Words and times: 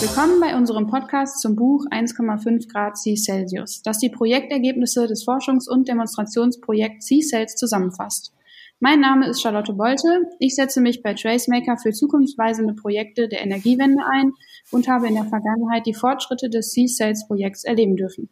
Willkommen 0.00 0.40
bei 0.40 0.56
unserem 0.56 0.88
Podcast 0.88 1.40
zum 1.40 1.54
Buch 1.54 1.86
1,5 1.92 2.72
Grad 2.72 2.98
C 2.98 3.14
Celsius, 3.14 3.80
das 3.82 3.98
die 3.98 4.08
Projektergebnisse 4.08 5.06
des 5.06 5.24
Forschungs- 5.24 5.68
und 5.68 5.86
Demonstrationsprojekts 5.86 7.06
C-Cells 7.06 7.54
zusammenfasst. 7.54 8.32
Mein 8.80 8.98
Name 8.98 9.28
ist 9.28 9.42
Charlotte 9.42 9.74
Bolte. 9.74 10.22
Ich 10.40 10.56
setze 10.56 10.80
mich 10.80 11.02
bei 11.02 11.14
Tracemaker 11.14 11.76
für 11.76 11.92
zukunftsweisende 11.92 12.74
Projekte 12.74 13.28
der 13.28 13.42
Energiewende 13.42 14.02
ein 14.04 14.32
und 14.72 14.88
habe 14.88 15.06
in 15.06 15.14
der 15.14 15.26
Vergangenheit 15.26 15.86
die 15.86 15.94
Fortschritte 15.94 16.50
des 16.50 16.70
C-Cells-Projekts 16.70 17.62
erleben 17.62 17.96
dürfen. 17.96 18.28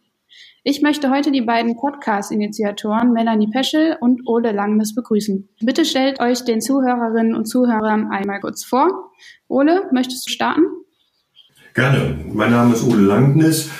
Ich 0.64 0.80
möchte 0.80 1.10
heute 1.10 1.32
die 1.32 1.40
beiden 1.40 1.76
Podcast-Initiatoren 1.76 3.12
Melanie 3.12 3.48
Peschel 3.50 3.96
und 4.00 4.28
Ole 4.28 4.52
Langnes 4.52 4.94
begrüßen. 4.94 5.48
Bitte 5.60 5.84
stellt 5.84 6.20
euch 6.20 6.44
den 6.44 6.60
Zuhörerinnen 6.60 7.34
und 7.34 7.46
Zuhörern 7.46 8.12
einmal 8.12 8.38
kurz 8.38 8.62
vor. 8.62 9.10
Ole, 9.48 9.88
möchtest 9.90 10.24
du 10.28 10.30
starten? 10.30 10.62
Gerne. 11.74 12.16
Mein 12.32 12.52
Name 12.52 12.74
ist 12.74 12.84
Ole 12.84 13.02
Langnes. 13.02 13.70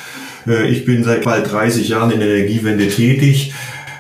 Äh, 0.45 0.71
ich 0.71 0.85
bin 0.85 1.05
seit 1.05 1.25
bald 1.25 1.53
30 1.53 1.89
Jahren 1.89 2.11
in 2.11 2.19
der 2.19 2.31
Energiewende 2.31 2.89
tätig. 2.89 3.55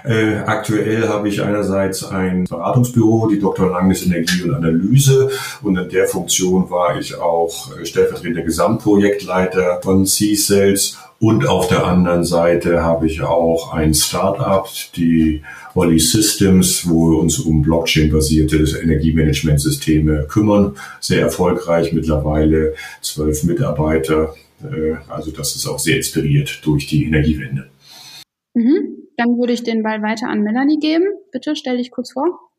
Äh, 0.04 0.38
aktuell 0.38 1.08
habe 1.08 1.28
ich 1.28 1.40
einerseits 1.40 2.04
ein 2.04 2.44
Beratungsbüro, 2.50 3.28
die 3.28 3.38
Dr. 3.38 3.70
Langnes 3.70 4.04
Energie 4.04 4.42
und 4.42 4.54
Analyse. 4.54 5.30
Und 5.62 5.76
in 5.76 5.88
der 5.88 6.08
Funktion 6.08 6.68
war 6.68 6.98
ich 6.98 7.14
auch 7.14 7.78
äh, 7.78 7.86
stellvertretender 7.86 8.42
Gesamtprojektleiter 8.42 9.80
von 9.82 10.04
C-Cells. 10.04 10.98
Und 11.22 11.46
auf 11.46 11.68
der 11.68 11.86
anderen 11.86 12.24
Seite 12.24 12.82
habe 12.82 13.06
ich 13.06 13.22
auch 13.22 13.72
ein 13.72 13.94
Startup, 13.94 14.68
die 14.96 15.44
Olli 15.72 16.00
Systems, 16.00 16.88
wo 16.88 17.12
wir 17.12 17.18
uns 17.20 17.38
um 17.38 17.62
Blockchain-basierte 17.62 18.56
Energiemanagementsysteme 18.82 20.26
kümmern. 20.26 20.76
Sehr 20.98 21.20
erfolgreich 21.20 21.92
mittlerweile, 21.92 22.74
zwölf 23.02 23.44
Mitarbeiter. 23.44 24.34
Äh, 24.64 24.96
also 25.08 25.30
das 25.30 25.54
ist 25.54 25.64
auch 25.68 25.78
sehr 25.78 25.98
inspiriert 25.98 26.58
durch 26.64 26.88
die 26.88 27.04
Energiewende. 27.04 27.70
Mhm. 28.54 29.06
Dann 29.16 29.38
würde 29.38 29.52
ich 29.52 29.62
den 29.62 29.84
Ball 29.84 30.02
weiter 30.02 30.26
an 30.26 30.42
Melanie 30.42 30.80
geben. 30.80 31.04
Bitte 31.30 31.54
stell 31.54 31.76
dich 31.76 31.92
kurz 31.92 32.14
vor. 32.14 32.50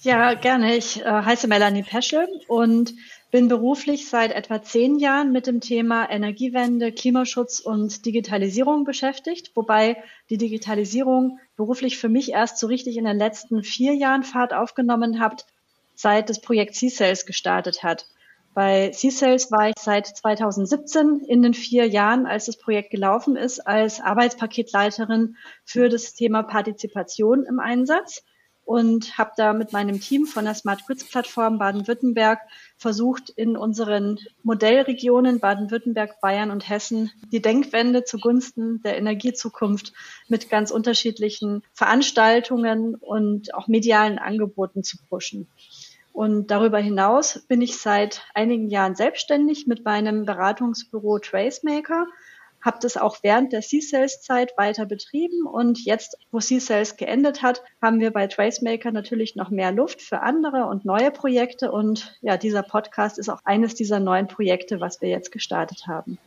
Ja, 0.00 0.32
gerne. 0.32 0.78
Ich 0.78 1.02
äh, 1.02 1.04
heiße 1.04 1.46
Melanie 1.46 1.82
Peschel 1.82 2.26
und 2.48 2.94
bin 3.36 3.48
beruflich 3.48 4.08
seit 4.08 4.32
etwa 4.32 4.62
zehn 4.62 4.98
Jahren 4.98 5.30
mit 5.30 5.46
dem 5.46 5.60
Thema 5.60 6.08
Energiewende, 6.08 6.90
Klimaschutz 6.90 7.60
und 7.60 8.06
Digitalisierung 8.06 8.84
beschäftigt, 8.84 9.50
wobei 9.54 10.02
die 10.30 10.38
Digitalisierung 10.38 11.38
beruflich 11.54 11.98
für 11.98 12.08
mich 12.08 12.32
erst 12.32 12.56
so 12.56 12.66
richtig 12.66 12.96
in 12.96 13.04
den 13.04 13.18
letzten 13.18 13.62
vier 13.62 13.92
Jahren 13.92 14.22
Fahrt 14.22 14.54
aufgenommen 14.54 15.20
hat, 15.20 15.44
seit 15.94 16.30
das 16.30 16.40
Projekt 16.40 16.76
C-Cells 16.76 17.26
gestartet 17.26 17.82
hat. 17.82 18.06
Bei 18.54 18.88
C-Cells 18.88 19.52
war 19.52 19.68
ich 19.68 19.74
seit 19.78 20.06
2017 20.06 21.20
in 21.28 21.42
den 21.42 21.52
vier 21.52 21.86
Jahren, 21.86 22.24
als 22.24 22.46
das 22.46 22.56
Projekt 22.56 22.88
gelaufen 22.88 23.36
ist, 23.36 23.60
als 23.60 24.00
Arbeitspaketleiterin 24.00 25.36
für 25.62 25.90
das 25.90 26.14
Thema 26.14 26.42
Partizipation 26.42 27.44
im 27.44 27.60
Einsatz 27.60 28.24
und 28.66 29.16
habe 29.16 29.30
da 29.36 29.52
mit 29.52 29.72
meinem 29.72 30.00
Team 30.00 30.26
von 30.26 30.44
der 30.44 30.54
Smart 30.54 30.84
Grids 30.86 31.04
Plattform 31.04 31.58
Baden-Württemberg 31.58 32.40
versucht, 32.76 33.30
in 33.30 33.56
unseren 33.56 34.18
Modellregionen 34.42 35.38
Baden-Württemberg, 35.38 36.20
Bayern 36.20 36.50
und 36.50 36.68
Hessen 36.68 37.12
die 37.30 37.40
Denkwende 37.40 38.02
zugunsten 38.02 38.82
der 38.82 38.98
Energiezukunft 38.98 39.92
mit 40.26 40.50
ganz 40.50 40.72
unterschiedlichen 40.72 41.62
Veranstaltungen 41.72 42.96
und 42.96 43.54
auch 43.54 43.68
medialen 43.68 44.18
Angeboten 44.18 44.82
zu 44.82 44.98
pushen. 45.08 45.46
Und 46.12 46.50
darüber 46.50 46.78
hinaus 46.78 47.44
bin 47.46 47.62
ich 47.62 47.78
seit 47.78 48.22
einigen 48.34 48.68
Jahren 48.68 48.96
selbstständig 48.96 49.68
mit 49.68 49.84
meinem 49.84 50.24
Beratungsbüro 50.24 51.20
Tracemaker, 51.20 52.06
habe 52.66 52.78
das 52.82 52.96
auch 52.96 53.18
während 53.22 53.52
der 53.52 53.62
C-Sales-Zeit 53.62 54.58
weiter 54.58 54.84
betrieben 54.84 55.46
und 55.46 55.82
jetzt, 55.84 56.18
wo 56.32 56.40
C-Sales 56.40 56.96
geendet 56.96 57.42
hat, 57.42 57.62
haben 57.80 58.00
wir 58.00 58.10
bei 58.10 58.26
Tracemaker 58.26 58.90
natürlich 58.90 59.36
noch 59.36 59.50
mehr 59.50 59.72
Luft 59.72 60.02
für 60.02 60.20
andere 60.20 60.66
und 60.66 60.84
neue 60.84 61.12
Projekte 61.12 61.70
und 61.70 62.18
ja, 62.20 62.36
dieser 62.36 62.62
Podcast 62.62 63.18
ist 63.18 63.30
auch 63.30 63.40
eines 63.44 63.74
dieser 63.74 64.00
neuen 64.00 64.26
Projekte, 64.26 64.80
was 64.80 65.00
wir 65.00 65.08
jetzt 65.08 65.30
gestartet 65.30 65.86
haben. 65.86 66.18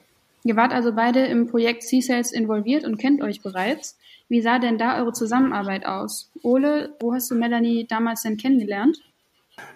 Ihr 0.45 0.55
wart 0.55 0.71
also 0.71 0.93
beide 0.93 1.25
im 1.25 1.47
Projekt 1.47 1.83
C-Sales 1.83 2.31
involviert 2.31 2.85
und 2.85 2.97
kennt 2.97 3.21
euch 3.21 3.41
bereits. 3.41 3.99
Wie 4.29 4.41
sah 4.41 4.59
denn 4.59 4.77
da 4.77 4.97
eure 4.99 5.11
Zusammenarbeit 5.11 5.85
aus? 5.85 6.31
Ole, 6.41 6.95
wo 6.99 7.13
hast 7.13 7.29
du 7.29 7.35
Melanie 7.35 7.85
damals 7.85 8.21
denn 8.21 8.37
kennengelernt? 8.37 8.99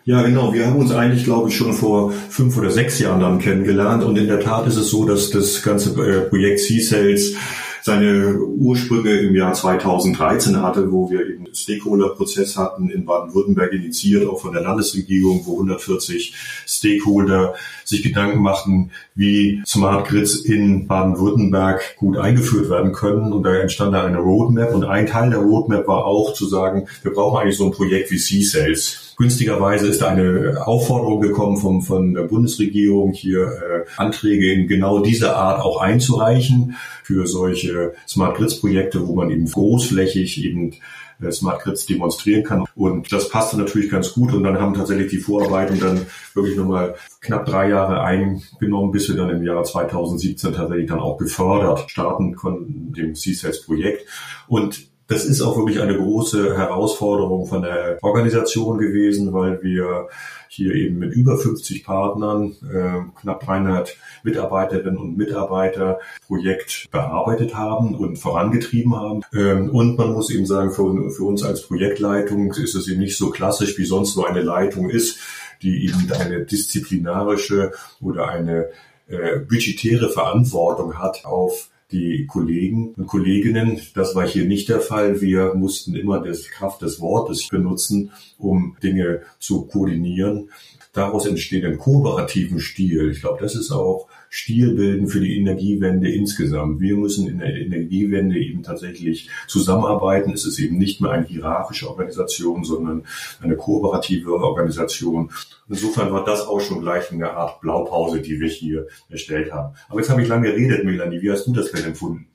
Ja, 0.05 0.21
genau. 0.21 0.53
Wir 0.53 0.67
haben 0.67 0.79
uns 0.79 0.91
eigentlich, 0.91 1.23
glaube 1.23 1.49
ich, 1.49 1.55
schon 1.55 1.73
vor 1.73 2.11
fünf 2.11 2.57
oder 2.57 2.69
sechs 2.69 2.99
Jahren 2.99 3.21
dann 3.21 3.39
kennengelernt. 3.39 4.03
Und 4.03 4.17
in 4.17 4.27
der 4.27 4.41
Tat 4.41 4.67
ist 4.67 4.75
es 4.75 4.89
so, 4.89 5.05
dass 5.05 5.29
das 5.29 5.63
ganze 5.63 5.91
äh, 5.91 6.29
Projekt 6.29 6.59
C-Sales 6.59 7.35
seine 7.83 8.37
Ursprünge 8.39 9.11
im 9.11 9.35
Jahr 9.35 9.53
2013 9.53 10.61
hatte, 10.61 10.89
wo 10.91 11.09
wir 11.09 11.27
eben 11.27 11.47
Stakeholder-Prozess 11.53 12.55
hatten 12.55 12.89
in 12.89 13.05
Baden-Württemberg 13.05 13.73
initiiert, 13.73 14.25
auch 14.25 14.39
von 14.39 14.53
der 14.53 14.61
Landesregierung, 14.61 15.41
wo 15.45 15.53
140 15.55 16.33
Stakeholder 16.65 17.55
sich 17.83 18.01
Gedanken 18.01 18.41
machten, 18.41 18.91
wie 19.15 19.61
Smart 19.65 20.07
Grids 20.07 20.35
in 20.35 20.87
Baden-Württemberg 20.87 21.97
gut 21.97 22.17
eingeführt 22.17 22.69
werden 22.69 22.93
können. 22.93 23.33
Und 23.33 23.43
da 23.43 23.53
entstand 23.53 23.93
da 23.93 24.05
eine 24.05 24.19
Roadmap. 24.19 24.73
Und 24.73 24.85
ein 24.85 25.07
Teil 25.07 25.29
der 25.29 25.39
Roadmap 25.39 25.85
war 25.85 26.05
auch 26.05 26.33
zu 26.33 26.45
sagen, 26.45 26.87
wir 27.03 27.13
brauchen 27.13 27.41
eigentlich 27.41 27.57
so 27.57 27.65
ein 27.65 27.71
Projekt 27.71 28.11
wie 28.11 28.17
C-Sales 28.17 29.02
Günstigerweise 29.17 29.87
ist 29.87 30.03
eine 30.03 30.65
Aufforderung 30.65 31.21
gekommen 31.21 31.57
vom, 31.57 31.81
von 31.81 32.13
der 32.13 32.23
Bundesregierung, 32.23 33.13
hier 33.13 33.43
äh, 33.43 33.85
Anträge 33.97 34.51
in 34.53 34.67
genau 34.67 34.99
dieser 34.99 35.35
Art 35.35 35.61
auch 35.61 35.81
einzureichen 35.81 36.75
für 37.03 37.27
solche 37.27 37.93
Smart 38.07 38.37
Grids 38.37 38.59
Projekte, 38.59 39.07
wo 39.07 39.15
man 39.15 39.29
eben 39.29 39.45
großflächig 39.45 40.43
eben 40.43 40.73
äh, 41.21 41.31
Smart 41.31 41.61
Grids 41.61 41.85
demonstrieren 41.85 42.43
kann. 42.43 42.65
Und 42.75 43.11
das 43.11 43.29
passte 43.29 43.57
natürlich 43.57 43.89
ganz 43.89 44.13
gut. 44.13 44.33
Und 44.33 44.43
dann 44.43 44.59
haben 44.59 44.73
tatsächlich 44.73 45.11
die 45.11 45.19
Vorarbeiten 45.19 45.79
dann 45.79 46.05
wirklich 46.33 46.57
nochmal 46.57 46.95
knapp 47.21 47.45
drei 47.45 47.69
Jahre 47.69 48.01
eingenommen, 48.01 48.91
bis 48.91 49.09
wir 49.09 49.15
dann 49.15 49.29
im 49.29 49.43
Jahr 49.43 49.63
2017 49.63 50.53
tatsächlich 50.53 50.87
dann 50.87 50.99
auch 50.99 51.17
gefördert 51.17 51.89
starten 51.89 52.35
konnten, 52.35 52.93
dem 52.93 53.15
C-Sales-Projekt. 53.15 54.07
Und 54.47 54.92
das 55.07 55.25
ist 55.25 55.41
auch 55.41 55.57
wirklich 55.57 55.81
eine 55.81 55.97
große 55.97 56.57
Herausforderung 56.57 57.45
von 57.45 57.61
der 57.61 57.97
Organisation 58.01 58.77
gewesen, 58.77 59.33
weil 59.33 59.61
wir 59.61 60.07
hier 60.47 60.73
eben 60.75 60.99
mit 60.99 61.13
über 61.13 61.37
50 61.37 61.83
Partnern, 61.83 62.55
äh, 62.71 63.19
knapp 63.19 63.45
300 63.45 63.97
Mitarbeiterinnen 64.23 64.97
und 64.97 65.17
Mitarbeiter 65.17 65.99
Projekt 66.27 66.85
bearbeitet 66.91 67.55
haben 67.55 67.95
und 67.95 68.17
vorangetrieben 68.17 68.95
haben. 68.95 69.21
Ähm, 69.33 69.69
und 69.71 69.97
man 69.97 70.13
muss 70.13 70.29
eben 70.29 70.45
sagen, 70.45 70.71
für, 70.71 71.09
für 71.11 71.23
uns 71.23 71.43
als 71.43 71.67
Projektleitung 71.67 72.53
ist 72.53 72.75
es 72.75 72.87
eben 72.87 72.99
nicht 72.99 73.17
so 73.17 73.29
klassisch, 73.31 73.77
wie 73.77 73.85
sonst 73.85 74.13
so 74.13 74.25
eine 74.25 74.41
Leitung 74.41 74.89
ist, 74.89 75.19
die 75.63 75.85
eben 75.85 76.11
eine 76.11 76.45
disziplinarische 76.45 77.71
oder 77.99 78.27
eine 78.27 78.67
äh, 79.07 79.39
budgetäre 79.39 80.09
Verantwortung 80.09 80.99
hat 80.99 81.25
auf 81.25 81.69
die 81.91 82.25
Kollegen 82.25 82.93
und 82.95 83.07
Kolleginnen. 83.07 83.79
Das 83.93 84.15
war 84.15 84.27
hier 84.27 84.45
nicht 84.45 84.69
der 84.69 84.79
Fall. 84.79 85.21
Wir 85.21 85.53
mussten 85.53 85.95
immer 85.95 86.21
das 86.21 86.49
Kraft 86.49 86.81
des 86.81 86.99
Wortes 86.99 87.47
benutzen, 87.47 88.11
um 88.37 88.75
Dinge 88.81 89.21
zu 89.39 89.65
koordinieren. 89.65 90.49
Daraus 90.93 91.25
entsteht 91.25 91.65
ein 91.65 91.77
kooperativen 91.77 92.59
Stil. 92.59 93.11
Ich 93.11 93.21
glaube, 93.21 93.41
das 93.41 93.55
ist 93.55 93.71
auch 93.71 94.07
Stilbilden 94.35 95.07
für 95.07 95.19
die 95.19 95.37
Energiewende 95.37 96.11
insgesamt. 96.11 96.79
Wir 96.79 96.97
müssen 96.97 97.27
in 97.27 97.37
der 97.37 97.53
Energiewende 97.53 98.39
eben 98.39 98.63
tatsächlich 98.63 99.29
zusammenarbeiten. 99.47 100.33
Es 100.33 100.43
ist 100.43 100.57
eben 100.57 100.79
nicht 100.79 101.01
mehr 101.01 101.11
eine 101.11 101.27
hierarchische 101.27 101.87
Organisation, 101.87 102.63
sondern 102.63 103.03
eine 103.41 103.55
kooperative 103.55 104.33
Organisation. 104.33 105.29
Insofern 105.69 106.11
war 106.11 106.25
das 106.25 106.47
auch 106.47 106.61
schon 106.61 106.81
gleich 106.81 107.11
eine 107.11 107.29
Art 107.29 107.61
Blaupause, 107.61 108.21
die 108.21 108.39
wir 108.39 108.49
hier 108.49 108.87
erstellt 109.07 109.53
haben. 109.53 109.75
Aber 109.87 109.99
jetzt 109.99 110.09
habe 110.09 110.23
ich 110.23 110.27
lange 110.27 110.47
geredet, 110.47 110.83
Melanie. 110.83 111.21
Wie 111.21 111.29
hast 111.29 111.45
du 111.45 111.53
das 111.53 111.71
denn 111.71 111.85
empfunden? 111.85 112.25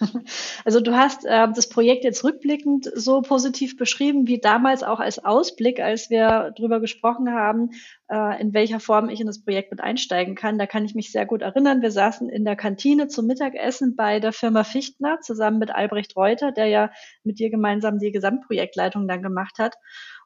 Also 0.64 0.80
du 0.80 0.96
hast 0.96 1.24
äh, 1.24 1.48
das 1.54 1.68
Projekt 1.68 2.04
jetzt 2.04 2.24
rückblickend 2.24 2.90
so 2.94 3.22
positiv 3.22 3.76
beschrieben 3.76 4.26
wie 4.26 4.38
damals 4.38 4.82
auch 4.82 5.00
als 5.00 5.24
Ausblick, 5.24 5.80
als 5.80 6.10
wir 6.10 6.52
darüber 6.56 6.80
gesprochen 6.80 7.32
haben, 7.32 7.70
äh, 8.08 8.40
in 8.40 8.52
welcher 8.52 8.80
Form 8.80 9.08
ich 9.08 9.20
in 9.20 9.26
das 9.26 9.42
Projekt 9.42 9.70
mit 9.70 9.80
einsteigen 9.80 10.34
kann. 10.34 10.58
Da 10.58 10.66
kann 10.66 10.84
ich 10.84 10.94
mich 10.94 11.12
sehr 11.12 11.26
gut 11.26 11.42
erinnern. 11.42 11.82
Wir 11.82 11.90
saßen 11.90 12.28
in 12.28 12.44
der 12.44 12.56
Kantine 12.56 13.08
zum 13.08 13.26
Mittagessen 13.26 13.96
bei 13.96 14.20
der 14.20 14.32
Firma 14.32 14.64
Fichtner 14.64 15.20
zusammen 15.20 15.58
mit 15.58 15.70
Albrecht 15.70 16.16
Reuter, 16.16 16.52
der 16.52 16.66
ja 16.66 16.90
mit 17.24 17.38
dir 17.38 17.50
gemeinsam 17.50 17.98
die 17.98 18.12
Gesamtprojektleitung 18.12 19.06
dann 19.08 19.22
gemacht 19.22 19.58
hat. 19.58 19.76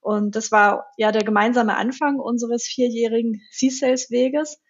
Und 0.01 0.37
das 0.37 0.53
war 0.53 0.87
ja 0.99 1.13
der 1.13 1.25
gemeinsame 1.25 1.77
Anfang 1.77 2.19
unseres 2.21 2.65
vierjährigen 2.65 3.41
C-Sales-Weges. 3.51 4.61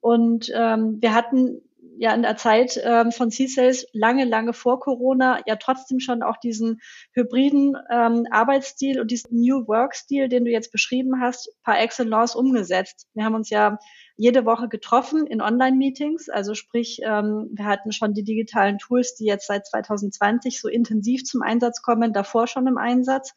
Und 0.00 0.50
ähm, 0.54 0.98
wir 1.00 1.14
hatten 1.14 1.60
ja 1.98 2.14
in 2.14 2.22
der 2.22 2.36
Zeit 2.36 2.80
ähm, 2.82 3.10
von 3.10 3.30
C-Sales 3.30 3.86
lange, 3.92 4.24
lange 4.24 4.52
vor 4.52 4.78
Corona 4.80 5.40
ja 5.46 5.56
trotzdem 5.56 5.98
schon 5.98 6.22
auch 6.22 6.36
diesen 6.36 6.80
hybriden 7.12 7.76
ähm, 7.90 8.26
Arbeitsstil 8.30 9.00
und 9.00 9.10
diesen 9.10 9.40
New 9.40 9.66
Work-Stil, 9.66 10.28
den 10.28 10.44
du 10.44 10.50
jetzt 10.50 10.70
beschrieben 10.70 11.20
hast, 11.20 11.50
par 11.62 11.80
excellence 11.80 12.36
umgesetzt. 12.36 13.08
Wir 13.14 13.24
haben 13.24 13.34
uns 13.34 13.50
ja 13.50 13.78
jede 14.16 14.44
Woche 14.44 14.68
getroffen 14.68 15.26
in 15.26 15.40
Online-Meetings. 15.40 16.28
Also 16.28 16.54
sprich, 16.54 17.00
ähm, 17.04 17.50
wir 17.52 17.64
hatten 17.64 17.92
schon 17.92 18.14
die 18.14 18.24
digitalen 18.24 18.78
Tools, 18.78 19.16
die 19.16 19.24
jetzt 19.24 19.48
seit 19.48 19.66
2020 19.66 20.60
so 20.60 20.68
intensiv 20.68 21.24
zum 21.24 21.42
Einsatz 21.42 21.82
kommen, 21.82 22.12
davor 22.12 22.46
schon 22.46 22.66
im 22.66 22.78
Einsatz. 22.78 23.34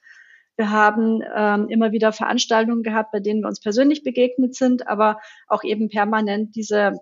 Wir 0.56 0.69
haben 0.69 1.22
ähm, 1.36 1.69
immer 1.69 1.92
wieder 1.92 2.12
Veranstaltungen 2.12 2.84
gehabt, 2.84 3.12
bei 3.12 3.19
denen 3.19 3.42
wir 3.42 3.48
uns 3.48 3.62
persönlich 3.62 4.04
begegnet 4.04 4.54
sind, 4.54 4.88
aber 4.88 5.19
auch 5.48 5.63
eben 5.63 5.90
permanent 5.90 6.56
diese 6.56 7.00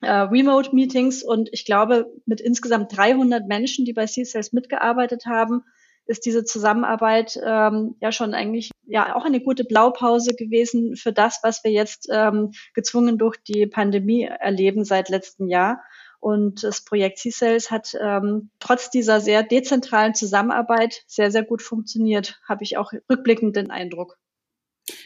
äh, 0.00 0.10
Remote-Meetings. 0.10 1.22
Und 1.22 1.48
ich 1.52 1.64
glaube, 1.64 2.12
mit 2.26 2.40
insgesamt 2.40 2.96
300 2.96 3.46
Menschen, 3.46 3.84
die 3.84 3.92
bei 3.92 4.06
C-Sales 4.06 4.52
mitgearbeitet 4.52 5.26
haben, 5.26 5.62
ist 6.06 6.24
diese 6.24 6.44
Zusammenarbeit 6.44 7.38
ähm, 7.44 7.96
ja 8.00 8.12
schon 8.12 8.32
eigentlich 8.32 8.70
ja 8.86 9.16
auch 9.16 9.24
eine 9.24 9.40
gute 9.40 9.64
Blaupause 9.64 10.34
gewesen 10.34 10.94
für 10.96 11.12
das, 11.12 11.40
was 11.42 11.64
wir 11.64 11.72
jetzt 11.72 12.08
ähm, 12.12 12.52
gezwungen 12.74 13.18
durch 13.18 13.36
die 13.38 13.66
Pandemie 13.66 14.22
erleben 14.22 14.84
seit 14.84 15.08
letztem 15.08 15.48
Jahr. 15.48 15.82
Und 16.20 16.62
das 16.62 16.84
Projekt 16.84 17.18
C-Sales 17.18 17.70
hat 17.70 17.96
ähm, 18.00 18.50
trotz 18.58 18.90
dieser 18.90 19.20
sehr 19.20 19.42
dezentralen 19.42 20.14
Zusammenarbeit 20.14 21.02
sehr, 21.06 21.30
sehr 21.30 21.44
gut 21.44 21.62
funktioniert, 21.62 22.40
habe 22.48 22.64
ich 22.64 22.78
auch 22.78 22.92
rückblickend 23.10 23.56
den 23.56 23.70
Eindruck. 23.70 24.16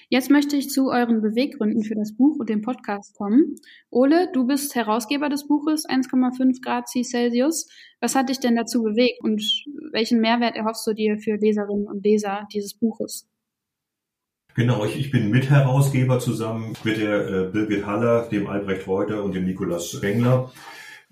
Jetzt 0.09 0.31
möchte 0.31 0.57
ich 0.57 0.71
zu 0.71 0.91
euren 0.91 1.23
Beweggründen 1.23 1.85
für 1.85 1.95
das 1.95 2.15
Buch 2.15 2.37
und 2.39 2.49
den 2.49 2.63
Podcast 2.63 3.17
kommen. 3.17 3.55
Ole, 3.91 4.29
du 4.33 4.47
bist 4.47 4.75
Herausgeber 4.75 5.29
des 5.29 5.47
Buches 5.47 5.89
1,5 5.89 6.63
Grad 6.63 6.89
C 6.89 7.03
Celsius. 7.03 7.69
Was 8.01 8.15
hat 8.15 8.29
dich 8.29 8.41
denn 8.41 8.57
dazu 8.57 8.83
bewegt 8.83 9.23
und 9.23 9.41
welchen 9.93 10.21
Mehrwert 10.21 10.57
erhoffst 10.57 10.87
du 10.87 10.95
dir 10.95 11.19
für 11.19 11.37
Leserinnen 11.37 11.87
und 11.87 12.05
Leser 12.05 12.47
dieses 12.53 12.75
Buches? 12.75 13.27
Genau, 14.55 14.85
ich, 14.85 14.99
ich 14.99 15.11
bin 15.11 15.31
Mitherausgeber 15.31 16.19
zusammen 16.19 16.75
mit 16.85 16.99
der 16.99 17.29
äh, 17.29 17.45
Birgit 17.53 17.87
Haller, 17.87 18.29
dem 18.29 18.49
Albrecht 18.49 18.87
Reuter 18.87 19.23
und 19.23 19.35
dem 19.35 19.45
Nikolaus 19.45 19.91
Spengler. 19.91 20.53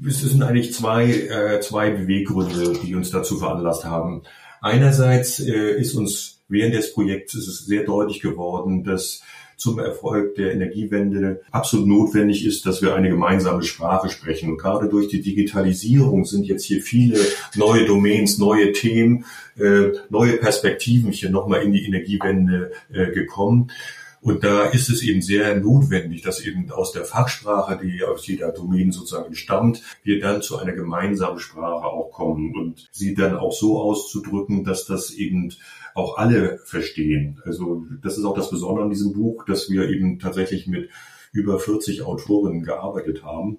Es 0.04 0.20
sind 0.20 0.42
eigentlich 0.42 0.74
zwei, 0.74 1.06
äh, 1.06 1.60
zwei 1.60 1.90
Beweggründe, 1.90 2.80
die 2.82 2.94
uns 2.94 3.10
dazu 3.10 3.38
veranlasst 3.38 3.84
haben. 3.84 4.22
Einerseits 4.60 5.40
äh, 5.40 5.78
ist 5.78 5.94
uns 5.94 6.37
während 6.48 6.74
des 6.74 6.92
Projekts 6.92 7.34
ist 7.34 7.48
es 7.48 7.66
sehr 7.66 7.84
deutlich 7.84 8.20
geworden, 8.20 8.84
dass 8.84 9.22
zum 9.58 9.80
Erfolg 9.80 10.36
der 10.36 10.52
Energiewende 10.52 11.42
absolut 11.50 11.88
notwendig 11.88 12.46
ist, 12.46 12.64
dass 12.64 12.80
wir 12.80 12.94
eine 12.94 13.10
gemeinsame 13.10 13.64
Sprache 13.64 14.08
sprechen. 14.08 14.50
Und 14.50 14.58
gerade 14.58 14.88
durch 14.88 15.08
die 15.08 15.20
Digitalisierung 15.20 16.24
sind 16.24 16.46
jetzt 16.46 16.64
hier 16.64 16.80
viele 16.80 17.18
neue 17.56 17.84
Domains, 17.84 18.38
neue 18.38 18.70
Themen, 18.70 19.24
äh, 19.58 19.90
neue 20.10 20.34
Perspektiven 20.34 21.10
hier 21.10 21.30
nochmal 21.30 21.62
in 21.62 21.72
die 21.72 21.84
Energiewende 21.84 22.70
äh, 22.92 23.10
gekommen. 23.10 23.72
Und 24.20 24.42
da 24.42 24.64
ist 24.64 24.90
es 24.90 25.02
eben 25.02 25.22
sehr 25.22 25.56
notwendig, 25.56 26.22
dass 26.22 26.44
eben 26.44 26.70
aus 26.70 26.92
der 26.92 27.04
Fachsprache, 27.04 27.78
die 27.82 28.02
aus 28.02 28.26
jeder 28.26 28.50
Domain 28.50 28.90
sozusagen 28.90 29.34
stammt, 29.34 29.82
wir 30.02 30.20
dann 30.20 30.42
zu 30.42 30.58
einer 30.58 30.72
gemeinsamen 30.72 31.38
Sprache 31.38 31.86
auch 31.86 32.10
kommen 32.10 32.54
und 32.56 32.88
sie 32.90 33.14
dann 33.14 33.36
auch 33.36 33.52
so 33.52 33.80
auszudrücken, 33.80 34.64
dass 34.64 34.86
das 34.86 35.10
eben 35.10 35.52
auch 35.94 36.18
alle 36.18 36.58
verstehen. 36.64 37.40
Also 37.44 37.86
das 38.02 38.18
ist 38.18 38.24
auch 38.24 38.34
das 38.34 38.50
Besondere 38.50 38.84
an 38.84 38.90
diesem 38.90 39.12
Buch, 39.12 39.44
dass 39.44 39.70
wir 39.70 39.88
eben 39.88 40.18
tatsächlich 40.18 40.66
mit 40.66 40.90
über 41.32 41.58
40 41.58 42.02
Autorinnen 42.02 42.62
gearbeitet 42.62 43.22
haben. 43.22 43.58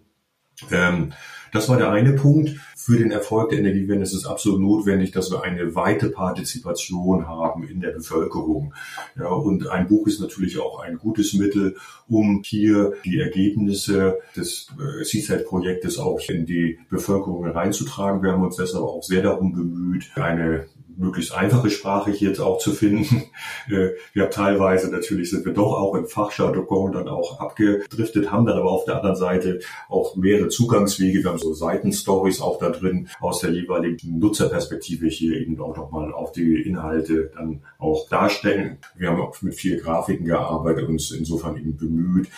Ähm, 0.72 1.14
das 1.52 1.68
war 1.70 1.78
der 1.78 1.92
eine 1.92 2.14
Punkt. 2.14 2.56
Für 2.76 2.98
den 2.98 3.12
Erfolg 3.12 3.50
der 3.50 3.60
Energiewende 3.60 4.04
ist 4.04 4.14
es 4.14 4.26
absolut 4.26 4.62
notwendig, 4.62 5.12
dass 5.12 5.32
wir 5.32 5.44
eine 5.44 5.76
weite 5.76 6.10
Partizipation 6.10 7.28
haben 7.28 7.68
in 7.68 7.82
der 7.82 7.92
Bevölkerung. 7.92 8.74
Ja, 9.16 9.28
und 9.28 9.68
ein 9.68 9.88
Buch 9.88 10.08
ist 10.08 10.22
natürlich 10.22 10.60
auch 10.60 10.80
ein 10.80 10.98
gutes 10.98 11.34
Mittel, 11.34 11.76
um 12.08 12.42
hier 12.44 12.94
die 13.06 13.20
Ergebnisse 13.20 14.20
des 14.36 14.68
äh, 14.80 15.04
Seaside-Projektes 15.04 16.00
auch 16.00 16.20
in 16.30 16.46
die 16.46 16.80
Bevölkerung 16.90 17.46
reinzutragen. 17.46 18.24
Wir 18.24 18.32
haben 18.32 18.44
uns 18.44 18.56
deshalb 18.56 18.84
auch 18.84 19.04
sehr 19.04 19.22
darum 19.22 19.54
bemüht, 19.54 20.10
eine 20.16 20.66
möglichst 21.00 21.34
einfache 21.34 21.70
Sprache 21.70 22.12
hier 22.12 22.30
jetzt 22.30 22.40
auch 22.40 22.60
zu 22.60 22.72
finden. 22.72 23.24
Äh, 23.70 23.92
wir 24.14 24.24
haben 24.24 24.32
teilweise 24.32 24.90
natürlich 24.90 25.30
sind 25.30 25.46
wir 25.46 25.54
doch 25.54 25.74
auch 25.74 25.94
im 25.94 26.08
Fachjargon 26.08 26.92
dann 26.92 27.08
auch 27.08 27.40
abgedriftet, 27.40 28.32
haben 28.32 28.46
dann 28.46 28.58
aber 28.58 28.72
auf 28.72 28.86
der 28.86 28.96
anderen 28.96 29.16
Seite 29.16 29.60
auch 29.90 30.16
mehrere 30.16 30.50
Zugangswege. 30.50 31.24
Wir 31.24 31.30
haben 31.30 31.38
so 31.38 31.54
Seitenstories 31.54 32.42
auch 32.42 32.58
da 32.58 32.70
drin 32.70 33.10
aus 33.20 33.42
der 33.42 33.52
jeweiligen 33.52 34.18
Nutzerperspektive 34.18 35.08
hier 35.08 35.40
eben 35.40 35.60
auch 35.62 35.76
nochmal 35.76 36.14
auf 36.14 36.32
die 36.32 36.62
Inhalte 36.62 37.32
dann 37.36 37.62
auch 37.78 38.10
darstellen. 38.10 38.80
Wir 38.96 39.10
haben 39.10 39.22
auch 39.22 39.40
mit 39.42 39.56
vier 39.56 39.80
Grafiken 39.80 40.26
gearbeitet, 40.26 40.88
uns 40.88 41.12
insofern 41.12 41.58
eben 41.58 41.78
bemüht, 41.78 42.30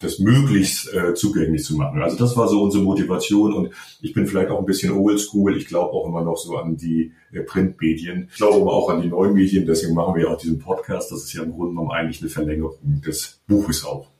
das 0.00 0.18
möglichst 0.18 0.92
äh, 0.92 1.14
zugänglich 1.14 1.64
zu 1.64 1.76
machen. 1.76 2.02
Also 2.02 2.16
das 2.16 2.36
war 2.36 2.48
so 2.48 2.62
unsere 2.62 2.82
Motivation 2.82 3.52
und 3.52 3.74
ich 4.00 4.12
bin 4.12 4.26
vielleicht 4.26 4.50
auch 4.50 4.58
ein 4.58 4.66
bisschen 4.66 4.92
oldschool. 4.92 5.56
Ich 5.56 5.66
glaube 5.66 5.92
auch 5.92 6.06
immer 6.06 6.22
noch 6.22 6.36
so 6.36 6.56
an 6.56 6.76
die 6.76 7.12
äh, 7.32 7.40
Printmedien. 7.40 8.28
Ich 8.30 8.36
glaube 8.36 8.56
aber 8.56 8.72
auch 8.72 8.90
an 8.90 9.02
die 9.02 9.08
neuen 9.08 9.34
Medien. 9.34 9.66
Deswegen 9.66 9.94
machen 9.94 10.14
wir 10.16 10.30
auch 10.30 10.38
diesen 10.38 10.58
Podcast. 10.58 11.10
Das 11.10 11.24
ist 11.24 11.32
ja 11.32 11.42
im 11.42 11.52
Grunde 11.52 11.70
genommen 11.70 11.90
eigentlich 11.90 12.20
eine 12.20 12.30
Verlängerung 12.30 13.00
des 13.00 13.40
Buches 13.46 13.84
auch. 13.84 14.10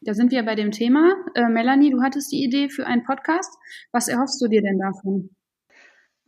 Da 0.00 0.14
sind 0.14 0.30
wir 0.30 0.44
bei 0.44 0.54
dem 0.54 0.70
Thema. 0.70 1.16
Äh, 1.34 1.48
Melanie, 1.48 1.90
du 1.90 2.00
hattest 2.02 2.30
die 2.30 2.44
Idee 2.44 2.68
für 2.68 2.86
einen 2.86 3.04
Podcast. 3.04 3.52
Was 3.92 4.08
erhoffst 4.08 4.40
du 4.40 4.48
dir 4.48 4.62
denn 4.62 4.78
davon? 4.78 5.30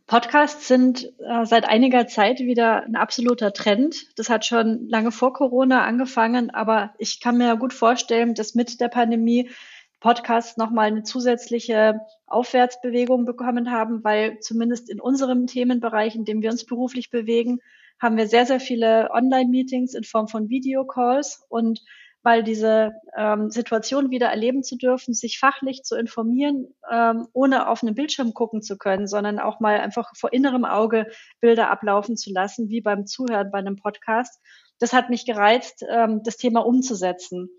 Podcasts 0.09 0.67
sind 0.67 1.13
äh, 1.19 1.45
seit 1.45 1.69
einiger 1.69 2.07
Zeit 2.07 2.39
wieder 2.39 2.83
ein 2.83 2.95
absoluter 2.95 3.53
Trend. 3.53 4.07
Das 4.17 4.27
hat 4.27 4.43
schon 4.43 4.89
lange 4.89 5.11
vor 5.11 5.33
Corona 5.33 5.85
angefangen, 5.85 6.49
aber 6.49 6.95
ich 6.97 7.19
kann 7.19 7.37
mir 7.37 7.55
gut 7.57 7.73
vorstellen, 7.73 8.33
dass 8.33 8.55
mit 8.55 8.81
der 8.81 8.87
Pandemie 8.87 9.51
Podcasts 9.99 10.57
nochmal 10.57 10.87
eine 10.87 11.03
zusätzliche 11.03 11.99
Aufwärtsbewegung 12.25 13.25
bekommen 13.25 13.69
haben, 13.69 14.03
weil 14.03 14.39
zumindest 14.39 14.89
in 14.89 14.99
unserem 14.99 15.45
Themenbereich, 15.45 16.15
in 16.15 16.25
dem 16.25 16.41
wir 16.41 16.49
uns 16.49 16.65
beruflich 16.65 17.11
bewegen, 17.11 17.59
haben 18.01 18.17
wir 18.17 18.27
sehr, 18.27 18.47
sehr 18.47 18.59
viele 18.59 19.11
Online-Meetings 19.11 19.93
in 19.93 20.05
Form 20.05 20.27
von 20.27 20.49
Videocalls 20.49 21.45
und 21.49 21.81
weil 22.21 22.43
diese 22.43 22.91
ähm, 23.15 23.49
Situation 23.49 24.11
wieder 24.11 24.27
erleben 24.27 24.63
zu 24.63 24.75
dürfen, 24.75 25.13
sich 25.13 25.39
fachlich 25.39 25.83
zu 25.83 25.95
informieren, 25.95 26.73
ähm, 26.91 27.27
ohne 27.33 27.67
auf 27.69 27.81
einen 27.81 27.95
Bildschirm 27.95 28.33
gucken 28.33 28.61
zu 28.61 28.77
können, 28.77 29.07
sondern 29.07 29.39
auch 29.39 29.59
mal 29.59 29.79
einfach 29.79 30.11
vor 30.17 30.33
innerem 30.33 30.65
Auge 30.65 31.07
Bilder 31.39 31.69
ablaufen 31.69 32.17
zu 32.17 32.31
lassen, 32.31 32.69
wie 32.69 32.81
beim 32.81 33.05
Zuhören 33.05 33.51
bei 33.51 33.59
einem 33.59 33.77
Podcast. 33.77 34.41
Das 34.79 34.93
hat 34.93 35.09
mich 35.09 35.25
gereizt, 35.25 35.85
ähm, 35.89 36.21
das 36.23 36.37
Thema 36.37 36.65
umzusetzen. 36.65 37.49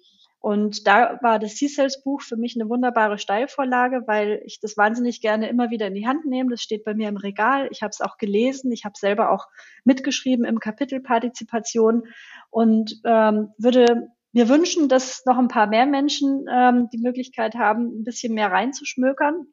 Und 0.42 0.86
da 0.86 1.18
war 1.20 1.38
das 1.38 1.56
C-Sales 1.56 2.02
Buch 2.02 2.22
für 2.22 2.36
mich 2.36 2.56
eine 2.58 2.70
wunderbare 2.70 3.18
Steilvorlage, 3.18 4.04
weil 4.06 4.40
ich 4.46 4.58
das 4.58 4.78
wahnsinnig 4.78 5.20
gerne 5.20 5.50
immer 5.50 5.68
wieder 5.70 5.86
in 5.86 5.94
die 5.94 6.06
Hand 6.06 6.24
nehme. 6.24 6.50
Das 6.50 6.62
steht 6.62 6.82
bei 6.82 6.94
mir 6.94 7.10
im 7.10 7.18
Regal. 7.18 7.68
Ich 7.70 7.82
habe 7.82 7.90
es 7.90 8.00
auch 8.00 8.16
gelesen. 8.16 8.72
Ich 8.72 8.86
habe 8.86 8.94
selber 8.98 9.30
auch 9.30 9.48
mitgeschrieben 9.84 10.46
im 10.46 10.58
Kapitel 10.58 11.00
Partizipation 11.00 12.04
und 12.48 13.00
ähm, 13.04 13.52
würde 13.58 14.08
wir 14.32 14.48
wünschen, 14.48 14.88
dass 14.88 15.24
noch 15.26 15.38
ein 15.38 15.48
paar 15.48 15.66
mehr 15.66 15.86
Menschen 15.86 16.46
ähm, 16.52 16.88
die 16.92 16.98
Möglichkeit 16.98 17.54
haben, 17.54 18.00
ein 18.00 18.04
bisschen 18.04 18.34
mehr 18.34 18.52
reinzuschmökern. 18.52 19.46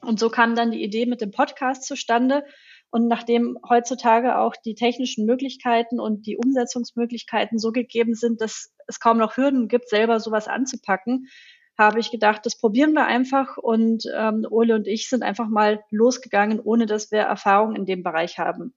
Und 0.00 0.18
so 0.18 0.30
kam 0.30 0.54
dann 0.56 0.72
die 0.72 0.82
Idee 0.82 1.06
mit 1.06 1.20
dem 1.20 1.30
Podcast 1.30 1.84
zustande. 1.84 2.44
Und 2.90 3.08
nachdem 3.08 3.58
heutzutage 3.68 4.38
auch 4.38 4.54
die 4.56 4.74
technischen 4.74 5.26
Möglichkeiten 5.26 6.00
und 6.00 6.26
die 6.26 6.36
Umsetzungsmöglichkeiten 6.36 7.58
so 7.58 7.72
gegeben 7.72 8.14
sind, 8.14 8.40
dass 8.40 8.72
es 8.86 9.00
kaum 9.00 9.18
noch 9.18 9.36
Hürden 9.36 9.68
gibt, 9.68 9.88
selber 9.88 10.20
sowas 10.20 10.48
anzupacken, 10.48 11.28
habe 11.78 12.00
ich 12.00 12.10
gedacht, 12.10 12.46
das 12.46 12.58
probieren 12.58 12.94
wir 12.94 13.04
einfach. 13.04 13.56
Und 13.58 14.04
ähm, 14.16 14.46
Ole 14.50 14.74
und 14.74 14.86
ich 14.86 15.08
sind 15.08 15.22
einfach 15.22 15.48
mal 15.48 15.82
losgegangen, 15.90 16.60
ohne 16.60 16.86
dass 16.86 17.10
wir 17.10 17.20
Erfahrung 17.20 17.76
in 17.76 17.86
dem 17.86 18.02
Bereich 18.02 18.38
haben 18.38 18.74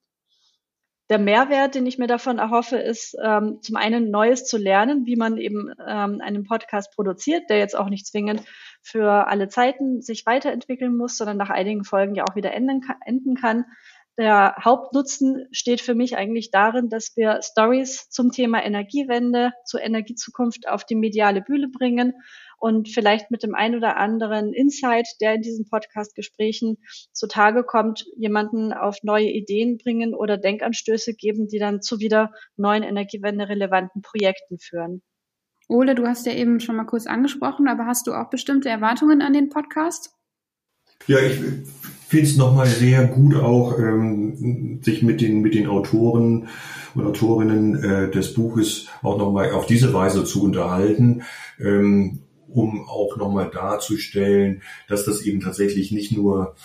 der 1.09 1.17
Mehrwert, 1.17 1.73
den 1.73 1.87
ich 1.87 1.97
mir 1.97 2.07
davon 2.07 2.37
erhoffe, 2.37 2.77
ist 2.77 3.17
ähm, 3.23 3.59
zum 3.61 3.75
einen 3.75 4.11
Neues 4.11 4.45
zu 4.45 4.57
lernen, 4.57 5.05
wie 5.05 5.15
man 5.15 5.37
eben 5.37 5.73
ähm, 5.85 6.21
einen 6.21 6.43
Podcast 6.43 6.93
produziert, 6.93 7.49
der 7.49 7.57
jetzt 7.57 7.75
auch 7.75 7.89
nicht 7.89 8.05
zwingend 8.05 8.43
für 8.83 9.27
alle 9.27 9.47
Zeiten 9.49 10.01
sich 10.01 10.25
weiterentwickeln 10.25 10.95
muss, 10.95 11.17
sondern 11.17 11.37
nach 11.37 11.49
einigen 11.49 11.83
Folgen 11.83 12.15
ja 12.15 12.25
auch 12.29 12.35
wieder 12.35 12.53
enden. 12.53 12.81
Enden 13.05 13.35
kann. 13.35 13.65
Der 14.19 14.55
Hauptnutzen 14.63 15.47
steht 15.51 15.81
für 15.81 15.95
mich 15.95 16.17
eigentlich 16.17 16.51
darin, 16.51 16.89
dass 16.89 17.15
wir 17.15 17.39
Stories 17.41 18.09
zum 18.09 18.31
Thema 18.31 18.63
Energiewende, 18.63 19.53
zur 19.65 19.81
Energiezukunft 19.81 20.67
auf 20.67 20.83
die 20.83 20.95
mediale 20.95 21.41
Bühne 21.41 21.69
bringen 21.69 22.13
und 22.59 22.89
vielleicht 22.89 23.31
mit 23.31 23.43
dem 23.43 23.55
ein 23.55 23.75
oder 23.75 23.97
anderen 23.97 24.53
Insight, 24.53 25.07
der 25.21 25.35
in 25.35 25.41
diesen 25.41 25.65
Podcast-Gesprächen 25.65 26.77
zutage 27.13 27.63
kommt, 27.63 28.05
jemanden 28.15 28.73
auf 28.73 28.97
neue 29.03 29.29
Ideen 29.29 29.77
bringen 29.77 30.13
oder 30.13 30.37
Denkanstöße 30.37 31.13
geben, 31.13 31.47
die 31.47 31.59
dann 31.59 31.81
zu 31.81 31.99
wieder 31.99 32.31
neuen 32.57 32.83
energiewende-relevanten 32.83 34.01
Projekten 34.01 34.59
führen. 34.59 35.01
Ole, 35.67 35.95
du 35.95 36.07
hast 36.07 36.25
ja 36.25 36.33
eben 36.33 36.59
schon 36.59 36.75
mal 36.75 36.85
kurz 36.85 37.05
angesprochen, 37.05 37.67
aber 37.67 37.85
hast 37.85 38.07
du 38.07 38.13
auch 38.13 38.29
bestimmte 38.29 38.69
Erwartungen 38.69 39.21
an 39.21 39.33
den 39.33 39.49
Podcast? 39.49 40.11
Ja, 41.07 41.19
ich 41.19 41.39
finde 42.07 42.25
es 42.25 42.37
nochmal 42.37 42.67
sehr 42.67 43.05
gut 43.05 43.35
auch, 43.35 43.77
ähm, 43.77 44.81
sich 44.81 45.03
mit 45.03 45.21
den, 45.21 45.41
mit 45.41 45.53
den 45.53 45.67
Autoren 45.67 46.47
und 46.95 47.05
Autorinnen 47.05 47.83
äh, 47.83 48.11
des 48.11 48.33
Buches 48.33 48.87
auch 49.03 49.17
nochmal 49.17 49.51
auf 49.51 49.67
diese 49.67 49.93
Weise 49.93 50.23
zu 50.23 50.43
unterhalten. 50.43 51.21
Ähm, 51.59 52.23
um 52.51 52.87
auch 52.87 53.17
nochmal 53.17 53.49
darzustellen, 53.49 54.61
dass 54.87 55.05
das 55.05 55.21
eben 55.21 55.39
tatsächlich 55.39 55.91
nicht 55.91 56.11
nur 56.11 56.55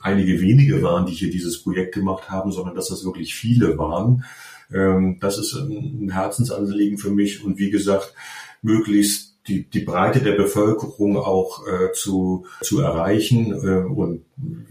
einige 0.00 0.40
wenige 0.40 0.82
waren, 0.82 1.06
die 1.06 1.12
hier 1.12 1.30
dieses 1.30 1.62
Projekt 1.62 1.94
gemacht 1.94 2.30
haben, 2.30 2.52
sondern 2.52 2.74
dass 2.74 2.88
das 2.88 3.04
wirklich 3.04 3.34
viele 3.34 3.76
waren. 3.78 4.24
Ähm, 4.72 5.18
das 5.20 5.38
ist 5.38 5.54
ein 5.54 6.10
Herzensanliegen 6.10 6.98
für 6.98 7.10
mich 7.10 7.44
und 7.44 7.58
wie 7.58 7.70
gesagt, 7.70 8.14
möglichst 8.62 9.31
die, 9.48 9.68
die 9.68 9.80
Breite 9.80 10.20
der 10.20 10.32
Bevölkerung 10.32 11.16
auch 11.16 11.66
äh, 11.66 11.92
zu, 11.92 12.46
zu 12.60 12.80
erreichen. 12.80 13.52
Äh, 13.52 13.84
und 13.84 14.24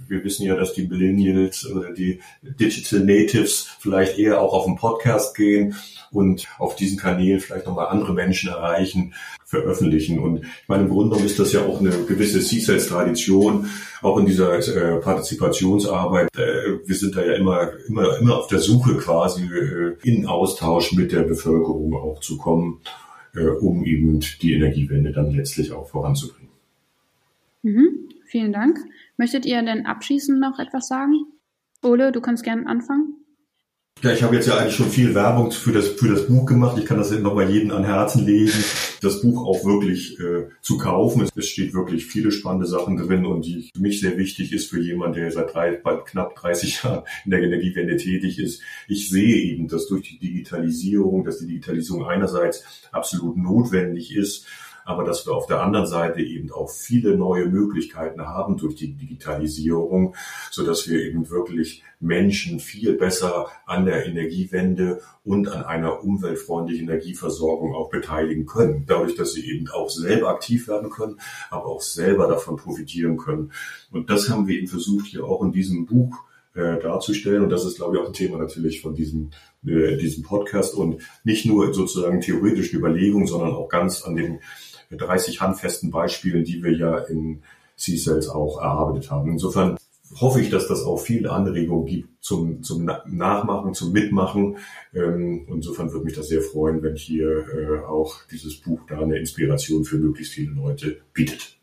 wir 0.08 0.24
wissen 0.24 0.46
ja, 0.46 0.56
dass 0.56 0.74
die 0.74 0.88
Millennials 0.88 1.66
oder 1.66 1.92
die 1.92 2.22
Digital 2.42 3.02
Natives 3.02 3.68
vielleicht 3.80 4.18
eher 4.18 4.42
auch 4.42 4.54
auf 4.54 4.66
den 4.66 4.78
Podcast 4.78 5.36
gehen 5.36 5.76
und 6.12 6.48
auf 6.58 6.76
diesen 6.76 6.98
Kanälen 6.98 7.40
vielleicht 7.40 7.66
nochmal 7.66 7.88
andere 7.88 8.14
Menschen 8.14 8.50
erreichen, 8.50 9.14
veröffentlichen. 9.46 10.20
Und 10.20 10.44
ich 10.44 10.68
meine, 10.68 10.84
im 10.84 10.90
Grunde 10.90 11.12
genommen 11.12 11.26
ist 11.26 11.40
das 11.40 11.52
ja 11.52 11.66
auch 11.66 11.80
eine 11.80 11.92
gewisse 12.06 12.40
C-Sales-Tradition, 12.40 13.70
auch 14.02 14.18
in 14.18 14.26
dieser 14.26 14.58
äh, 14.58 15.00
Partizipationsarbeit. 15.00 16.30
Äh, 16.38 16.80
wir 16.86 16.96
sind 16.96 17.16
da 17.16 17.24
ja 17.24 17.34
immer, 17.34 17.72
immer, 17.88 18.18
immer 18.18 18.38
auf 18.38 18.48
der 18.48 18.60
Suche 18.60 18.98
quasi 18.98 19.44
äh, 19.44 19.96
in 20.04 20.28
Austausch 20.28 20.94
mit 20.94 21.12
der 21.12 21.24
Bevölkerung 21.24 21.94
auch 21.94 22.20
zu 22.22 22.38
kommen 22.38 22.82
um 23.34 23.84
eben 23.84 24.20
die 24.42 24.54
Energiewende 24.54 25.12
dann 25.12 25.32
letztlich 25.32 25.72
auch 25.72 25.88
voranzubringen. 25.88 26.52
Mhm, 27.64 28.10
vielen 28.26 28.54
Dank. 28.54 28.80
Möchtet 29.18 29.46
ihr 29.46 29.62
denn 29.62 29.86
abschließend 29.86 30.40
noch 30.40 30.60
etwas 30.60 30.88
sagen? 30.88 31.26
Ole, 31.84 32.12
du 32.12 32.22
kannst 32.22 32.44
gerne 32.44 32.68
anfangen. 32.68 33.21
Ja, 34.04 34.12
ich 34.12 34.24
habe 34.24 34.36
jetzt 34.36 34.48
ja 34.48 34.58
eigentlich 34.58 34.76
schon 34.76 34.90
viel 34.90 35.14
Werbung 35.14 35.52
für 35.52 35.72
das, 35.72 35.90
für 35.90 36.08
das 36.08 36.26
Buch 36.26 36.48
gemacht. 36.48 36.76
Ich 36.80 36.86
kann 36.86 36.98
das 36.98 37.12
nochmal 37.12 37.52
jedem 37.52 37.70
an 37.70 37.84
Herzen 37.84 38.26
legen, 38.26 38.52
das 39.00 39.22
Buch 39.22 39.46
auch 39.46 39.64
wirklich 39.64 40.20
äh, 40.20 40.48
zu 40.62 40.80
kaufen. 40.80 41.22
Es, 41.22 41.30
es 41.36 41.50
steht 41.50 41.76
wirklich 41.76 42.08
viele 42.08 42.32
spannende 42.32 42.66
Sachen 42.66 42.98
drin 42.98 43.28
und 43.28 43.46
die 43.46 43.70
für 43.76 43.82
mich 43.82 44.00
sehr 44.00 44.18
wichtig 44.18 44.54
ist 44.54 44.72
für 44.72 44.82
jemanden, 44.82 45.20
der 45.20 45.32
seit 45.32 45.54
drei, 45.54 45.74
bald 45.74 46.06
knapp 46.06 46.34
30 46.36 46.82
Jahren 46.84 47.04
in 47.26 47.32
der 47.32 47.44
Energiewende 47.44 47.96
tätig 47.98 48.40
ist. 48.40 48.64
Ich 48.88 49.08
sehe 49.10 49.36
eben, 49.36 49.68
dass 49.68 49.86
durch 49.86 50.02
die 50.10 50.18
Digitalisierung, 50.18 51.24
dass 51.24 51.38
die 51.38 51.48
Digitalisierung 51.48 52.06
einerseits 52.06 52.64
absolut 52.92 53.38
notwendig 53.38 54.16
ist, 54.16 54.48
aber 54.86 55.04
dass 55.04 55.26
wir 55.26 55.34
auf 55.34 55.48
der 55.48 55.62
anderen 55.62 55.88
Seite 55.88 56.22
eben 56.22 56.52
auch 56.52 56.70
viele 56.70 57.16
neue 57.16 57.46
Möglichkeiten 57.46 58.22
haben 58.22 58.58
durch 58.58 58.76
die 58.76 58.94
Digitalisierung, 58.94 60.16
so 60.50 60.66
dass 60.66 60.88
wir 60.88 61.02
eben 61.02 61.30
wirklich 61.30 61.84
Menschen 62.00 62.60
viel 62.60 62.94
besser 62.94 63.48
an 63.66 63.86
der 63.86 64.06
Energiewende 64.06 65.02
und 65.24 65.48
an 65.48 65.64
einer 65.64 66.04
umweltfreundlichen 66.04 66.90
Energieversorgung 66.90 67.76
auch 67.76 67.90
beteiligen 67.90 68.46
können. 68.46 68.86
Dadurch, 68.88 69.16
dass 69.16 69.34
sie 69.34 69.48
eben 69.50 69.70
auch 69.70 69.90
selber 69.90 70.30
aktiv 70.30 70.68
werden 70.68 70.90
können, 70.90 71.20
aber 71.50 71.68
auch 71.68 71.82
selber 71.82 72.28
davon 72.28 72.58
profitieren 72.58 73.18
können. 73.18 73.52
Und 73.92 74.10
das 74.10 74.30
haben 74.30 74.48
wir 74.48 74.58
eben 74.58 74.68
versucht, 74.68 75.08
hier 75.08 75.26
auch 75.26 75.44
in 75.44 75.52
diesem 75.52 75.86
Buch 75.86 76.24
äh, 76.54 76.80
darzustellen. 76.80 77.44
Und 77.44 77.50
das 77.50 77.66
ist, 77.66 77.78
glaube 77.78 77.96
ich, 77.96 78.02
auch 78.02 78.08
ein 78.08 78.14
Thema 78.14 78.38
natürlich 78.38 78.82
von 78.82 78.96
diesem, 78.96 79.30
äh, 79.66 79.96
diesem 79.98 80.24
Podcast 80.24 80.74
und 80.76 81.02
nicht 81.24 81.46
nur 81.46 81.74
sozusagen 81.74 82.20
theoretischen 82.20 82.80
Überlegungen, 82.80 83.28
sondern 83.28 83.54
auch 83.54 83.70
ganz 83.70 84.02
an 84.04 84.16
den 84.16 84.40
30 84.98 85.42
handfesten 85.42 85.92
Beispielen, 85.92 86.44
die 86.44 86.64
wir 86.64 86.76
ja 86.76 86.98
in 86.98 87.44
C-Cells 87.78 88.30
auch 88.30 88.60
erarbeitet 88.60 89.12
haben. 89.12 89.32
Insofern 89.32 89.78
hoffe 90.20 90.42
ich, 90.42 90.50
dass 90.50 90.68
das 90.68 90.84
auch 90.84 90.98
viele 90.98 91.32
Anregungen 91.32 91.86
gibt 91.86 92.24
zum, 92.24 92.64
zum 92.64 92.86
Nachmachen, 92.86 93.74
zum 93.74 93.92
Mitmachen. 93.92 94.58
Ähm, 94.94 95.48
insofern 95.50 95.92
würde 95.92 96.06
mich 96.06 96.16
das 96.16 96.28
sehr 96.28 96.42
freuen, 96.42 96.84
wenn 96.84 96.96
hier 96.96 97.46
äh, 97.48 97.86
auch 97.86 98.18
dieses 98.30 98.60
Buch 98.60 98.82
da 98.88 99.00
eine 99.00 99.18
Inspiration 99.18 99.86
für 99.86 99.98
möglichst 99.98 100.34
viele 100.34 100.52
Leute 100.52 101.02
bietet. 101.14 101.58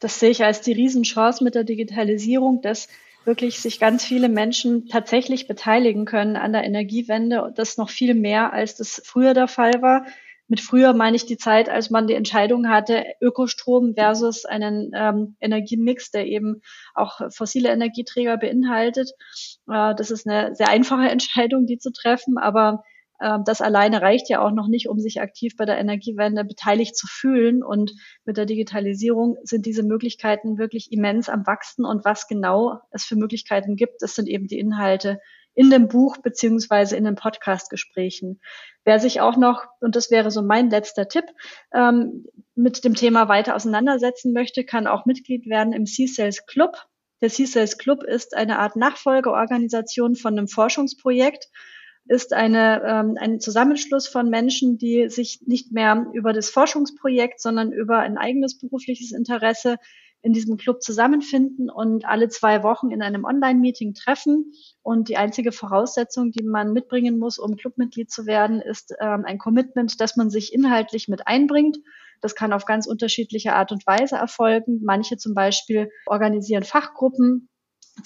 Das 0.00 0.20
sehe 0.20 0.30
ich 0.30 0.44
als 0.44 0.60
die 0.60 0.72
Riesenchance 0.72 1.42
mit 1.42 1.56
der 1.56 1.64
Digitalisierung, 1.64 2.62
dass 2.62 2.88
wirklich 3.24 3.60
sich 3.60 3.80
ganz 3.80 4.04
viele 4.04 4.28
Menschen 4.28 4.86
tatsächlich 4.86 5.48
beteiligen 5.48 6.04
können 6.04 6.36
an 6.36 6.52
der 6.52 6.64
Energiewende 6.64 7.42
und 7.42 7.58
das 7.58 7.76
noch 7.76 7.90
viel 7.90 8.14
mehr, 8.14 8.52
als 8.52 8.76
das 8.76 9.02
früher 9.04 9.34
der 9.34 9.48
Fall 9.48 9.82
war. 9.82 10.06
Mit 10.48 10.62
früher 10.62 10.94
meine 10.94 11.14
ich 11.14 11.26
die 11.26 11.36
Zeit, 11.36 11.68
als 11.68 11.90
man 11.90 12.06
die 12.06 12.14
Entscheidung 12.14 12.68
hatte, 12.68 13.04
Ökostrom 13.20 13.94
versus 13.94 14.46
einen 14.46 14.90
ähm, 14.94 15.36
Energiemix, 15.40 16.10
der 16.10 16.26
eben 16.26 16.62
auch 16.94 17.20
fossile 17.30 17.70
Energieträger 17.70 18.38
beinhaltet. 18.38 19.10
Äh, 19.70 19.94
das 19.94 20.10
ist 20.10 20.26
eine 20.26 20.54
sehr 20.54 20.70
einfache 20.70 21.08
Entscheidung, 21.10 21.66
die 21.66 21.78
zu 21.78 21.92
treffen, 21.92 22.38
aber 22.38 22.82
äh, 23.18 23.38
das 23.44 23.60
alleine 23.60 24.00
reicht 24.00 24.30
ja 24.30 24.40
auch 24.40 24.52
noch 24.52 24.68
nicht, 24.68 24.88
um 24.88 24.98
sich 24.98 25.20
aktiv 25.20 25.54
bei 25.56 25.66
der 25.66 25.78
Energiewende 25.78 26.44
beteiligt 26.44 26.96
zu 26.96 27.06
fühlen. 27.06 27.62
Und 27.62 27.92
mit 28.24 28.36
der 28.36 28.46
Digitalisierung 28.46 29.36
sind 29.42 29.66
diese 29.66 29.82
Möglichkeiten 29.82 30.58
wirklich 30.58 30.92
immens 30.92 31.28
am 31.28 31.46
Wachsen. 31.46 31.84
Und 31.84 32.04
was 32.04 32.26
genau 32.26 32.80
es 32.90 33.04
für 33.04 33.16
Möglichkeiten 33.16 33.76
gibt, 33.76 34.00
das 34.00 34.14
sind 34.14 34.28
eben 34.28 34.46
die 34.46 34.58
Inhalte 34.58 35.18
in 35.58 35.70
dem 35.70 35.88
Buch 35.88 36.18
beziehungsweise 36.18 36.96
in 36.96 37.02
den 37.02 37.16
Podcast-Gesprächen. 37.16 38.40
Wer 38.84 39.00
sich 39.00 39.20
auch 39.20 39.36
noch, 39.36 39.64
und 39.80 39.96
das 39.96 40.08
wäre 40.08 40.30
so 40.30 40.40
mein 40.40 40.70
letzter 40.70 41.08
Tipp, 41.08 41.24
ähm, 41.74 42.26
mit 42.54 42.84
dem 42.84 42.94
Thema 42.94 43.28
weiter 43.28 43.56
auseinandersetzen 43.56 44.32
möchte, 44.32 44.62
kann 44.62 44.86
auch 44.86 45.04
Mitglied 45.04 45.46
werden 45.46 45.72
im 45.72 45.84
C-Sales 45.84 46.46
Club. 46.46 46.76
Der 47.20 47.28
C-Sales 47.30 47.76
Club 47.76 48.04
ist 48.04 48.36
eine 48.36 48.60
Art 48.60 48.76
Nachfolgeorganisation 48.76 50.14
von 50.14 50.38
einem 50.38 50.46
Forschungsprojekt, 50.46 51.48
ist 52.06 52.32
eine, 52.34 52.80
ähm, 52.86 53.16
ein 53.18 53.40
Zusammenschluss 53.40 54.06
von 54.06 54.30
Menschen, 54.30 54.78
die 54.78 55.08
sich 55.08 55.40
nicht 55.44 55.72
mehr 55.72 56.06
über 56.12 56.32
das 56.32 56.50
Forschungsprojekt, 56.50 57.40
sondern 57.40 57.72
über 57.72 57.98
ein 57.98 58.16
eigenes 58.16 58.60
berufliches 58.60 59.10
Interesse 59.10 59.78
in 60.22 60.32
diesem 60.32 60.56
Club 60.56 60.82
zusammenfinden 60.82 61.70
und 61.70 62.04
alle 62.04 62.28
zwei 62.28 62.62
Wochen 62.62 62.90
in 62.90 63.02
einem 63.02 63.24
Online-Meeting 63.24 63.94
treffen. 63.94 64.52
Und 64.82 65.08
die 65.08 65.16
einzige 65.16 65.52
Voraussetzung, 65.52 66.32
die 66.32 66.44
man 66.44 66.72
mitbringen 66.72 67.18
muss, 67.18 67.38
um 67.38 67.56
Clubmitglied 67.56 68.10
zu 68.10 68.26
werden, 68.26 68.60
ist 68.60 68.94
ähm, 69.00 69.24
ein 69.24 69.38
Commitment, 69.38 70.00
dass 70.00 70.16
man 70.16 70.30
sich 70.30 70.52
inhaltlich 70.52 71.08
mit 71.08 71.26
einbringt. 71.26 71.78
Das 72.20 72.34
kann 72.34 72.52
auf 72.52 72.64
ganz 72.64 72.86
unterschiedliche 72.86 73.54
Art 73.54 73.70
und 73.70 73.86
Weise 73.86 74.16
erfolgen. 74.16 74.80
Manche 74.82 75.16
zum 75.16 75.34
Beispiel 75.34 75.90
organisieren 76.06 76.64
Fachgruppen, 76.64 77.48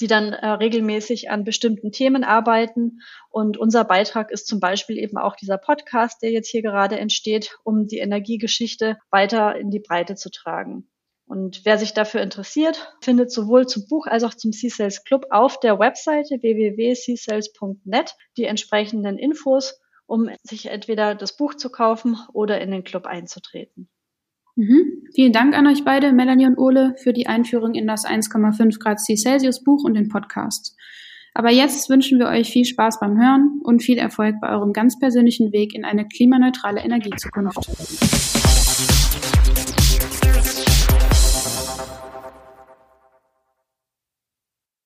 die 0.00 0.06
dann 0.06 0.32
äh, 0.32 0.46
regelmäßig 0.46 1.30
an 1.30 1.44
bestimmten 1.44 1.92
Themen 1.92 2.24
arbeiten. 2.24 3.00
Und 3.30 3.56
unser 3.56 3.84
Beitrag 3.84 4.30
ist 4.30 4.46
zum 4.46 4.60
Beispiel 4.60 4.98
eben 4.98 5.16
auch 5.16 5.36
dieser 5.36 5.58
Podcast, 5.58 6.22
der 6.22 6.30
jetzt 6.30 6.48
hier 6.48 6.62
gerade 6.62 6.98
entsteht, 6.98 7.56
um 7.64 7.86
die 7.86 7.98
Energiegeschichte 7.98 8.98
weiter 9.10 9.56
in 9.56 9.70
die 9.70 9.80
Breite 9.80 10.14
zu 10.14 10.30
tragen. 10.30 10.88
Und 11.32 11.62
wer 11.64 11.78
sich 11.78 11.94
dafür 11.94 12.20
interessiert, 12.20 12.94
findet 13.00 13.32
sowohl 13.32 13.66
zum 13.66 13.86
Buch 13.88 14.06
als 14.06 14.22
auch 14.22 14.34
zum 14.34 14.52
C-Sales 14.52 15.02
Club 15.02 15.24
auf 15.30 15.58
der 15.60 15.78
Webseite 15.78 16.42
www.csales.net 16.42 18.14
die 18.36 18.44
entsprechenden 18.44 19.16
Infos, 19.16 19.80
um 20.04 20.28
sich 20.42 20.66
entweder 20.66 21.14
das 21.14 21.34
Buch 21.38 21.54
zu 21.54 21.70
kaufen 21.70 22.18
oder 22.34 22.60
in 22.60 22.70
den 22.70 22.84
Club 22.84 23.06
einzutreten. 23.06 23.88
Mhm. 24.56 25.06
Vielen 25.14 25.32
Dank 25.32 25.56
an 25.56 25.66
euch 25.66 25.86
beide, 25.86 26.12
Melanie 26.12 26.44
und 26.44 26.58
Ole, 26.58 26.96
für 27.02 27.14
die 27.14 27.26
Einführung 27.26 27.72
in 27.72 27.86
das 27.86 28.04
1,5 28.04 28.78
Grad 28.78 29.00
C 29.00 29.16
Celsius 29.16 29.64
Buch 29.64 29.84
und 29.84 29.94
den 29.94 30.10
Podcast. 30.10 30.76
Aber 31.32 31.50
jetzt 31.50 31.88
wünschen 31.88 32.18
wir 32.18 32.26
euch 32.26 32.52
viel 32.52 32.66
Spaß 32.66 33.00
beim 33.00 33.18
Hören 33.18 33.62
und 33.64 33.82
viel 33.82 33.96
Erfolg 33.96 34.34
bei 34.42 34.50
eurem 34.50 34.74
ganz 34.74 34.98
persönlichen 34.98 35.50
Weg 35.50 35.74
in 35.74 35.86
eine 35.86 36.06
klimaneutrale 36.06 36.82
Energiezukunft. 36.82 37.70